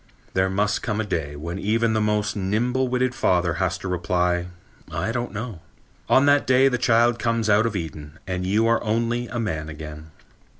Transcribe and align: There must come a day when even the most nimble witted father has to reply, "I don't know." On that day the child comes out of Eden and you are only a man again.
There 0.33 0.49
must 0.49 0.81
come 0.81 0.99
a 0.99 1.03
day 1.05 1.35
when 1.35 1.59
even 1.59 1.93
the 1.93 2.01
most 2.01 2.35
nimble 2.35 2.87
witted 2.87 3.13
father 3.13 3.53
has 3.61 3.77
to 3.77 3.87
reply, 3.87 4.47
"I 4.91 5.11
don't 5.11 5.31
know." 5.31 5.59
On 6.09 6.25
that 6.25 6.47
day 6.47 6.69
the 6.69 6.79
child 6.79 7.19
comes 7.19 7.51
out 7.51 7.67
of 7.67 7.75
Eden 7.75 8.17
and 8.25 8.43
you 8.43 8.65
are 8.65 8.83
only 8.83 9.27
a 9.27 9.39
man 9.39 9.69
again. 9.69 10.09